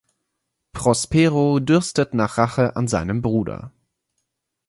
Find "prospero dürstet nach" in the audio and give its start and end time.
0.73-2.39